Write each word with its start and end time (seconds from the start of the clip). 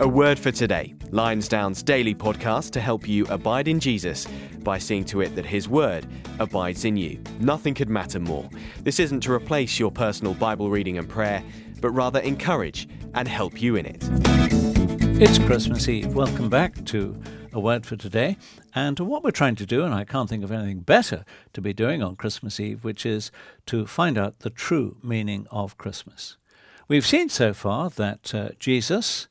A 0.00 0.08
word 0.08 0.40
for 0.40 0.50
today. 0.50 0.92
Lionsdown's 1.10 1.80
daily 1.80 2.16
podcast 2.16 2.72
to 2.72 2.80
help 2.80 3.06
you 3.06 3.26
abide 3.26 3.68
in 3.68 3.78
Jesus 3.78 4.26
by 4.64 4.76
seeing 4.76 5.04
to 5.04 5.20
it 5.20 5.36
that 5.36 5.46
his 5.46 5.68
word 5.68 6.04
abides 6.40 6.84
in 6.84 6.96
you. 6.96 7.22
Nothing 7.38 7.74
could 7.74 7.88
matter 7.88 8.18
more. 8.18 8.50
This 8.80 8.98
isn't 8.98 9.20
to 9.20 9.32
replace 9.32 9.78
your 9.78 9.92
personal 9.92 10.34
Bible 10.34 10.68
reading 10.68 10.98
and 10.98 11.08
prayer, 11.08 11.44
but 11.80 11.90
rather 11.90 12.18
encourage 12.20 12.88
and 13.14 13.28
help 13.28 13.62
you 13.62 13.76
in 13.76 13.86
it. 13.86 13.98
It's 15.22 15.38
Christmas 15.38 15.88
Eve. 15.88 16.12
Welcome 16.12 16.48
back 16.48 16.84
to 16.86 17.16
A 17.52 17.60
Word 17.60 17.86
for 17.86 17.94
Today. 17.94 18.36
And 18.74 18.96
to 18.96 19.04
what 19.04 19.22
we're 19.22 19.30
trying 19.30 19.54
to 19.56 19.66
do, 19.66 19.84
and 19.84 19.94
I 19.94 20.02
can't 20.02 20.28
think 20.28 20.42
of 20.42 20.50
anything 20.50 20.80
better 20.80 21.24
to 21.52 21.60
be 21.60 21.72
doing 21.72 22.02
on 22.02 22.16
Christmas 22.16 22.58
Eve, 22.58 22.82
which 22.82 23.06
is 23.06 23.30
to 23.66 23.86
find 23.86 24.18
out 24.18 24.40
the 24.40 24.50
true 24.50 24.96
meaning 25.04 25.46
of 25.52 25.78
Christmas. 25.78 26.36
We've 26.88 27.06
seen 27.06 27.28
so 27.28 27.54
far 27.54 27.90
that 27.90 28.34
uh, 28.34 28.48
Jesus, 28.58 29.28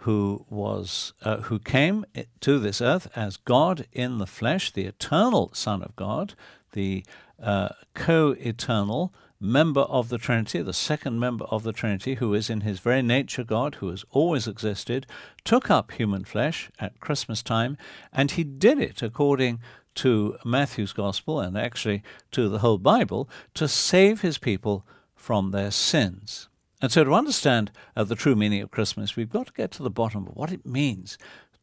who 0.00 0.46
was 0.48 1.12
uh, 1.22 1.38
who 1.42 1.58
came 1.58 2.04
to 2.40 2.58
this 2.58 2.80
earth 2.80 3.08
as 3.14 3.36
God 3.36 3.86
in 3.92 4.18
the 4.18 4.26
flesh, 4.26 4.70
the 4.70 4.86
eternal 4.86 5.50
Son 5.52 5.82
of 5.82 5.94
God, 5.94 6.34
the 6.72 7.04
uh, 7.42 7.70
co-eternal 7.94 9.12
member 9.40 9.80
of 9.82 10.10
the 10.10 10.18
Trinity, 10.18 10.60
the 10.60 10.72
second 10.72 11.18
member 11.18 11.44
of 11.46 11.62
the 11.62 11.72
Trinity, 11.72 12.14
who 12.14 12.34
is 12.34 12.50
in 12.50 12.60
his 12.60 12.80
very 12.80 13.02
nature 13.02 13.44
God, 13.44 13.76
who 13.76 13.88
has 13.88 14.04
always 14.10 14.46
existed, 14.46 15.06
took 15.44 15.70
up 15.70 15.92
human 15.92 16.24
flesh 16.24 16.70
at 16.78 17.00
Christmas 17.00 17.42
time, 17.42 17.78
and 18.12 18.30
he 18.30 18.44
did 18.44 18.78
it 18.78 19.02
according 19.02 19.60
to 19.96 20.36
Matthew's 20.44 20.92
Gospel 20.92 21.40
and 21.40 21.56
actually 21.56 22.02
to 22.32 22.48
the 22.48 22.58
whole 22.58 22.78
Bible 22.78 23.28
to 23.54 23.66
save 23.66 24.20
his 24.20 24.38
people 24.38 24.86
from 25.14 25.50
their 25.50 25.70
sins. 25.70 26.49
And 26.82 26.90
so, 26.90 27.04
to 27.04 27.14
understand 27.14 27.70
uh, 27.94 28.04
the 28.04 28.14
true 28.14 28.34
meaning 28.34 28.62
of 28.62 28.70
Christmas, 28.70 29.14
we've 29.14 29.30
got 29.30 29.48
to 29.48 29.52
get 29.52 29.70
to 29.72 29.82
the 29.82 29.90
bottom 29.90 30.26
of 30.26 30.36
what 30.36 30.52
it 30.52 30.64
means 30.64 31.18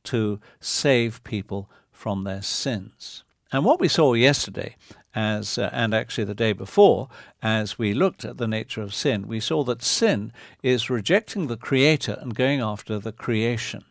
to 0.06 0.40
save 0.60 1.24
people 1.24 1.70
from 1.92 2.24
their 2.24 2.42
sins. 2.42 3.24
And 3.52 3.66
what 3.66 3.80
we 3.80 3.88
saw 3.88 4.14
yesterday, 4.14 4.76
as 5.16 5.58
uh, 5.58 5.70
and 5.74 5.94
actually 5.94 6.26
the 6.26 6.36
day 6.36 6.54
before, 6.54 7.10
as 7.42 7.80
we 7.80 7.94
looked 7.94 8.24
at 8.26 8.38
the 8.38 8.48
nature 8.48 8.82
of 8.82 8.94
sin, 8.94 9.28
we 9.28 9.40
saw 9.40 9.64
that 9.64 9.82
sin 9.82 10.32
is 10.62 10.90
rejecting 10.90 11.48
the 11.48 11.58
Creator 11.58 12.18
and 12.22 12.36
going 12.36 12.62
after 12.62 13.00
the 13.00 13.12
creation. 13.12 13.86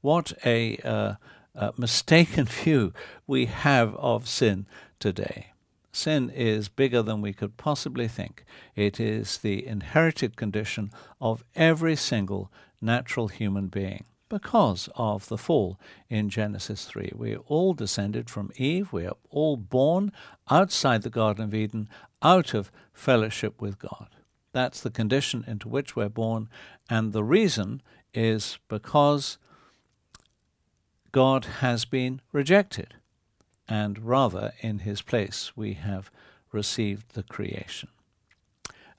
What 0.00 0.32
a 0.44 0.76
uh, 0.78 1.14
uh 1.56 1.72
mistaken 1.76 2.44
view 2.62 2.92
we 3.26 3.46
have 3.46 3.96
of 3.96 4.28
sin 4.28 4.66
today. 5.00 5.52
Sin 5.98 6.30
is 6.30 6.68
bigger 6.68 7.02
than 7.02 7.20
we 7.20 7.32
could 7.32 7.56
possibly 7.56 8.06
think. 8.06 8.44
It 8.76 9.00
is 9.00 9.38
the 9.38 9.66
inherited 9.66 10.36
condition 10.36 10.92
of 11.20 11.42
every 11.56 11.96
single 11.96 12.52
natural 12.80 13.26
human 13.26 13.66
being 13.66 14.04
because 14.28 14.88
of 14.94 15.28
the 15.28 15.36
fall 15.36 15.76
in 16.08 16.30
Genesis 16.30 16.84
3. 16.84 17.14
We 17.16 17.34
are 17.34 17.42
all 17.48 17.74
descended 17.74 18.30
from 18.30 18.52
Eve. 18.54 18.92
We 18.92 19.06
are 19.06 19.16
all 19.30 19.56
born 19.56 20.12
outside 20.48 21.02
the 21.02 21.10
Garden 21.10 21.42
of 21.42 21.52
Eden, 21.52 21.88
out 22.22 22.54
of 22.54 22.70
fellowship 22.92 23.60
with 23.60 23.80
God. 23.80 24.10
That's 24.52 24.80
the 24.80 24.90
condition 24.90 25.44
into 25.48 25.68
which 25.68 25.96
we're 25.96 26.08
born, 26.08 26.48
and 26.88 27.12
the 27.12 27.24
reason 27.24 27.82
is 28.14 28.60
because 28.68 29.36
God 31.10 31.44
has 31.58 31.84
been 31.84 32.20
rejected 32.30 32.94
and 33.68 33.98
rather 33.98 34.52
in 34.60 34.80
his 34.80 35.02
place 35.02 35.52
we 35.56 35.74
have 35.74 36.10
received 36.52 37.14
the 37.14 37.22
creation. 37.22 37.88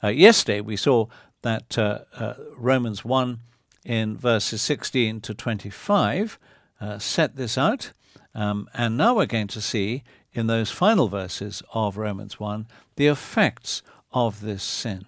Uh, 0.03 0.09
yesterday 0.09 0.61
we 0.61 0.75
saw 0.75 1.07
that 1.41 1.77
uh, 1.77 1.99
uh, 2.15 2.33
Romans 2.55 3.03
1 3.03 3.39
in 3.85 4.17
verses 4.17 4.61
16 4.61 5.21
to 5.21 5.33
25 5.33 6.37
uh, 6.79 6.99
set 6.99 7.35
this 7.35 7.57
out, 7.57 7.91
um, 8.35 8.69
and 8.73 8.95
now 8.95 9.15
we're 9.15 9.25
going 9.25 9.47
to 9.47 9.61
see 9.61 10.03
in 10.33 10.47
those 10.47 10.71
final 10.71 11.07
verses 11.07 11.63
of 11.73 11.97
Romans 11.97 12.39
1 12.39 12.67
the 12.95 13.07
effects 13.07 13.81
of 14.11 14.41
this 14.41 14.63
sin. 14.63 15.05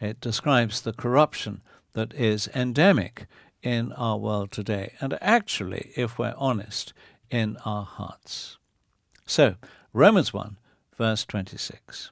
It 0.00 0.20
describes 0.20 0.80
the 0.80 0.92
corruption 0.92 1.62
that 1.92 2.14
is 2.14 2.48
endemic 2.54 3.26
in 3.62 3.92
our 3.92 4.16
world 4.16 4.52
today. 4.52 4.94
And 5.00 5.18
actually, 5.20 5.90
if 5.96 6.18
we're 6.18 6.34
honest, 6.36 6.92
in 7.30 7.56
our 7.64 7.84
hearts. 7.84 8.58
So, 9.26 9.56
Romans 9.92 10.32
1, 10.32 10.56
verse 10.96 11.24
26. 11.24 12.10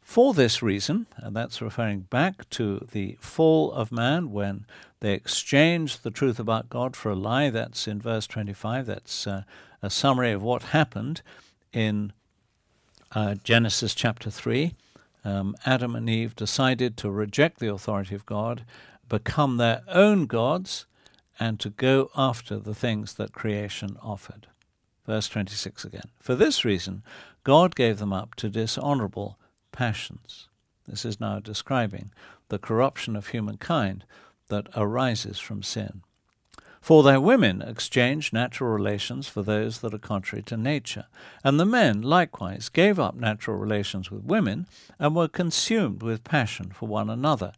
For 0.00 0.34
this 0.34 0.60
reason, 0.60 1.06
and 1.18 1.36
that's 1.36 1.62
referring 1.62 2.00
back 2.00 2.50
to 2.50 2.86
the 2.90 3.16
fall 3.20 3.70
of 3.70 3.92
man 3.92 4.32
when 4.32 4.66
they 4.98 5.12
exchanged 5.12 6.02
the 6.02 6.10
truth 6.10 6.40
about 6.40 6.68
God 6.68 6.96
for 6.96 7.10
a 7.10 7.14
lie, 7.14 7.48
that's 7.48 7.86
in 7.86 8.00
verse 8.00 8.26
25, 8.26 8.86
that's 8.86 9.26
uh, 9.26 9.44
a 9.82 9.88
summary 9.88 10.32
of 10.32 10.42
what 10.42 10.64
happened 10.64 11.22
in 11.72 12.12
uh, 13.12 13.36
Genesis 13.44 13.94
chapter 13.94 14.30
3. 14.30 14.74
Um, 15.24 15.54
Adam 15.64 15.94
and 15.94 16.10
Eve 16.10 16.34
decided 16.34 16.96
to 16.96 17.10
reject 17.10 17.60
the 17.60 17.72
authority 17.72 18.14
of 18.16 18.26
God, 18.26 18.64
become 19.08 19.58
their 19.58 19.82
own 19.88 20.26
gods, 20.26 20.86
and 21.40 21.58
to 21.58 21.70
go 21.70 22.10
after 22.14 22.58
the 22.58 22.74
things 22.74 23.14
that 23.14 23.32
creation 23.32 23.96
offered. 24.02 24.46
Verse 25.06 25.26
26 25.28 25.86
again. 25.86 26.10
For 26.20 26.34
this 26.34 26.64
reason, 26.66 27.02
God 27.42 27.74
gave 27.74 27.98
them 27.98 28.12
up 28.12 28.34
to 28.36 28.50
dishonorable 28.50 29.38
passions. 29.72 30.48
This 30.86 31.06
is 31.06 31.18
now 31.18 31.40
describing 31.40 32.10
the 32.48 32.58
corruption 32.58 33.16
of 33.16 33.28
humankind 33.28 34.04
that 34.48 34.68
arises 34.76 35.38
from 35.38 35.62
sin. 35.62 36.02
For 36.82 37.02
their 37.02 37.20
women 37.20 37.62
exchanged 37.62 38.32
natural 38.32 38.70
relations 38.70 39.28
for 39.28 39.42
those 39.42 39.80
that 39.80 39.94
are 39.94 39.98
contrary 39.98 40.42
to 40.44 40.56
nature, 40.56 41.06
and 41.44 41.58
the 41.58 41.66
men 41.66 42.02
likewise 42.02 42.68
gave 42.68 42.98
up 42.98 43.14
natural 43.14 43.56
relations 43.56 44.10
with 44.10 44.24
women 44.24 44.66
and 44.98 45.14
were 45.14 45.28
consumed 45.28 46.02
with 46.02 46.24
passion 46.24 46.70
for 46.70 46.88
one 46.88 47.10
another, 47.10 47.52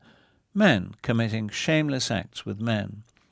men 0.54 0.94
committing 1.02 1.48
shameless 1.48 2.10
acts 2.10 2.44
with 2.44 2.60
men 2.60 3.04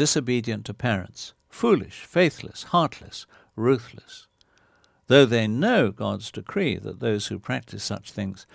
disobedient 0.00 0.64
to 0.64 0.72
parents, 0.72 1.34
foolish, 1.50 2.06
faithless, 2.06 2.62
heartless, 2.62 3.26
ruthless. 3.54 4.28
Though 5.08 5.26
they 5.26 5.46
know 5.46 5.90
God's 5.90 6.30
decree 6.30 6.78
that 6.78 7.00
those 7.00 7.26
who 7.26 7.38
practice 7.38 7.84
such 7.84 8.10
things 8.10 8.46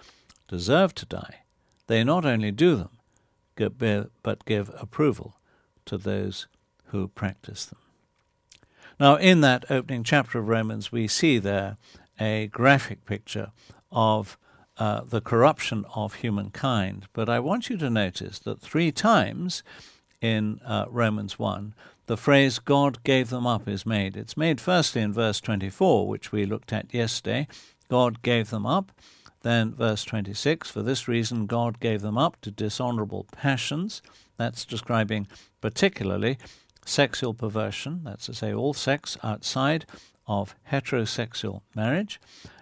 deserve 0.48 0.96
to 0.96 1.06
die, 1.06 1.44
they 1.86 2.04
not 2.04 2.26
only 2.26 2.50
do 2.50 2.76
them, 2.76 2.98
but 4.24 4.46
give 4.46 4.72
approval 4.76 5.36
to 5.86 6.00
those 6.00 6.48
who 6.86 7.10
practice 7.10 7.66
them. 7.66 7.80
Now, 9.00 9.16
in 9.18 9.42
that 9.42 9.70
opening 9.70 10.04
chapter 10.04 10.40
of 10.40 10.48
Romans, 10.48 10.92
we 10.92 11.08
see 11.08 11.38
there 11.38 11.78
a 12.20 12.48
graphic 12.48 13.06
picture 13.06 13.52
of 13.92 14.36
uh, 14.78 15.02
the 15.02 15.22
corruption 15.22 15.86
of 15.94 16.16
humankind. 16.16 17.06
But 17.14 17.30
I 17.30 17.40
want 17.40 17.70
you 17.70 17.78
to 17.78 17.90
notice 17.92 18.40
that 18.40 18.62
three 18.62 18.92
times 18.92 19.62
in 20.26 20.60
uh, 20.66 20.86
Romans 20.90 21.38
1, 21.38 21.74
the 22.08 22.18
phrase 22.18 22.60
God 22.60 23.04
gave 23.04 23.30
them 23.30 23.46
up 23.48 23.68
is 23.68 23.86
made. 23.86 24.16
It's 24.18 24.38
made 24.38 24.62
firstly 24.62 25.02
in 25.02 25.14
verse 25.14 25.40
24, 25.40 26.08
which 26.08 26.32
we 26.32 26.46
looked 26.46 26.74
at 26.74 26.94
yesterday. 26.94 27.48
God 27.90 28.22
gave 28.22 28.50
them 28.50 28.66
up. 28.66 28.92
Then 29.42 29.74
verse 29.74 30.04
26, 30.04 30.72
for 30.72 30.82
this 30.82 31.08
reason 31.08 31.46
God 31.46 31.80
gave 31.80 32.02
them 32.02 32.18
up 32.18 32.42
to 32.42 32.50
dishonorable 32.50 33.28
passions. 33.32 34.02
That's 34.38 34.66
describing 34.66 35.28
particularly 35.62 36.38
sexual 36.86 37.34
perversion, 37.34 38.02
that's 38.04 38.26
to 38.26 38.34
say, 38.34 38.54
all 38.54 38.74
sex 38.74 39.18
outside 39.24 39.86
of 40.28 40.56
heterosexual 40.72 41.62
marriage. 41.76 42.20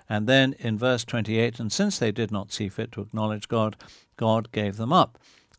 And 0.09 0.27
then 0.27 0.55
in 0.59 0.77
verse 0.77 1.05
28, 1.05 1.59
and 1.59 1.71
since 1.71 1.97
they 1.97 2.11
did 2.11 2.31
not 2.31 2.51
see 2.51 2.67
fit 2.67 2.91
to 2.93 3.01
acknowledge 3.01 3.47
God, 3.47 3.77
God 4.17 4.51
gave 4.51 4.75
them 4.75 4.91
up 4.91 5.17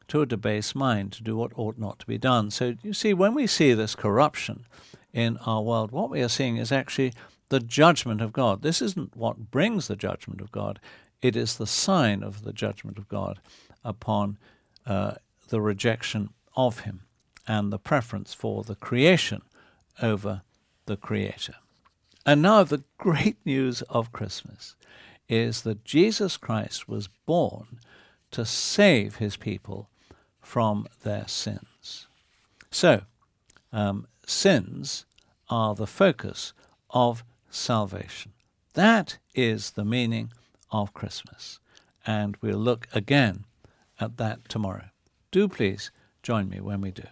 to 0.09 0.23
a 0.23 0.27
debased 0.27 0.75
mind 0.75 1.13
to 1.13 1.23
do 1.23 1.37
what 1.37 1.53
ought 1.57 1.79
not 1.79 1.99
to 2.01 2.07
be 2.07 2.19
done. 2.19 2.51
So 2.51 2.75
you 2.83 2.93
see, 2.93 3.15
when 3.15 3.35
we 3.35 3.47
see 3.47 3.73
this 3.73 3.95
corruption 3.95 4.67
in 5.13 5.37
our 5.39 5.63
world, 5.63 5.91
what 5.91 6.11
we 6.11 6.23
are 6.23 6.29
seeing 6.29 6.57
is 6.57 6.73
actually 6.73 7.13
the 7.49 7.61
judgment 7.61 8.21
of 8.21 8.33
God. 8.33 8.63
This 8.63 8.83
isn't 8.83 9.17
what 9.17 9.51
brings 9.51 9.89
the 9.89 9.97
judgment 9.97 10.41
of 10.41 10.51
God, 10.51 10.81
it 11.23 11.37
is 11.37 11.57
the 11.57 11.67
sign 11.67 12.23
of 12.23 12.43
the 12.43 12.53
judgment 12.53 12.99
of 12.99 13.09
God 13.09 13.41
upon 13.83 14.39
uh, 14.87 15.15
the 15.49 15.61
rejection 15.61 16.31
of 16.57 16.81
Him 16.81 17.01
and 17.47 17.73
the 17.73 17.79
preference 17.79 18.35
for 18.35 18.63
the 18.63 18.75
creation 18.75 19.43
over 20.03 20.43
the 20.87 20.97
Creator. 20.97 21.55
And 22.27 22.41
now, 22.41 22.63
the 22.63 22.85
great 22.99 23.37
news 23.45 23.83
of 23.83 24.13
Christmas 24.13 24.77
is 25.29 25.63
that 25.63 25.85
Jesus 25.85 26.37
Christ 26.37 26.89
was 26.89 27.09
born 27.27 27.79
to 28.31 28.45
save 28.45 29.17
His 29.17 29.37
people 29.37 29.89
from 30.45 30.87
their 31.03 31.27
sins. 31.27 32.07
So, 32.71 33.03
um, 33.73 34.07
sins 34.27 35.05
are 35.51 35.75
the 35.75 35.87
focus 35.87 36.53
of 36.91 37.25
salvation. 37.51 38.33
That 38.75 39.19
is 39.35 39.73
the 39.73 39.85
meaning 39.85 40.33
of 40.71 40.95
Christmas. 40.95 41.59
And 42.07 42.37
we'll 42.41 42.59
look 42.59 42.87
again 42.93 43.45
at 43.99 44.17
that 44.19 44.49
tomorrow. 44.49 44.87
Do 45.31 45.49
please 45.49 45.91
join 46.23 46.49
me 46.49 46.61
when 46.61 46.81
we 46.81 46.91
do. 46.91 47.05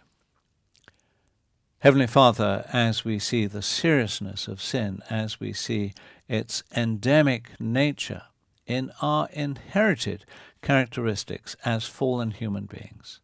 Heavenly 1.79 2.07
Father, 2.07 2.65
as 2.73 3.05
we 3.05 3.19
see 3.19 3.47
the 3.47 3.63
seriousness 3.63 4.47
of 4.47 4.63
sin, 4.63 5.03
as 5.11 5.41
we 5.41 5.53
see 5.53 5.95
its 6.29 6.63
endemic 6.77 7.59
nature 7.59 8.23
in 8.67 8.91
our 9.01 9.29
inherited 9.33 10.25
characteristics 10.63 11.57
as 11.65 11.87
fallen 11.87 12.31
human 12.31 12.67
beings, 12.67 13.21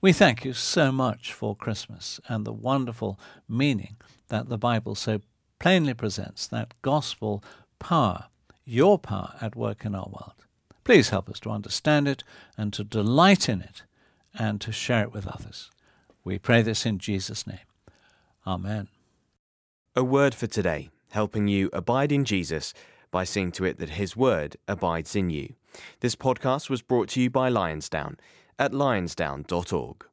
we 0.00 0.12
thank 0.12 0.44
you 0.44 0.52
so 0.52 0.90
much 0.90 1.32
for 1.32 1.54
Christmas 1.54 2.20
and 2.26 2.46
the 2.46 2.52
wonderful 2.52 3.20
meaning 3.48 3.96
that 4.28 4.48
the 4.48 4.58
Bible 4.58 4.94
so 4.94 5.20
plainly 5.58 5.92
presents 5.92 6.46
that 6.46 6.74
gospel 6.80 7.44
power, 7.78 8.26
your 8.64 8.98
power 8.98 9.34
at 9.40 9.56
work 9.56 9.84
in 9.84 9.94
our 9.94 10.08
world. 10.08 10.46
Please 10.84 11.10
help 11.10 11.28
us 11.28 11.38
to 11.40 11.50
understand 11.50 12.08
it 12.08 12.24
and 12.56 12.72
to 12.72 12.82
delight 12.82 13.48
in 13.48 13.60
it 13.60 13.82
and 14.34 14.60
to 14.60 14.72
share 14.72 15.02
it 15.02 15.12
with 15.12 15.26
others. 15.26 15.70
We 16.24 16.38
pray 16.38 16.62
this 16.62 16.86
in 16.86 16.98
Jesus' 16.98 17.46
name. 17.46 17.58
Amen. 18.46 18.88
A 19.94 20.02
word 20.02 20.34
for 20.34 20.46
today, 20.46 20.88
helping 21.10 21.46
you 21.48 21.68
abide 21.72 22.10
in 22.10 22.24
Jesus 22.24 22.72
by 23.10 23.24
seeing 23.24 23.52
to 23.52 23.64
it 23.64 23.78
that 23.78 23.90
his 23.90 24.16
word 24.16 24.56
abides 24.68 25.16
in 25.16 25.30
you. 25.30 25.54
This 26.00 26.16
podcast 26.16 26.68
was 26.70 26.82
brought 26.82 27.08
to 27.10 27.20
you 27.20 27.30
by 27.30 27.50
Lionsdown 27.50 28.16
at 28.58 28.72
lionsdown.org. 28.72 30.04